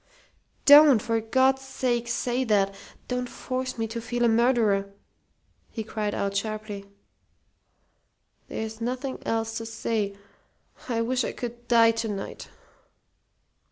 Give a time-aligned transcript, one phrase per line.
[0.65, 2.73] "Don't, for God's sake, say that!
[3.07, 4.91] Don't force me to feel a murderer!"
[5.69, 6.87] he cried out, sharply.
[8.47, 10.15] "There's nothing else to say.
[10.89, 12.49] I wish I could die to night."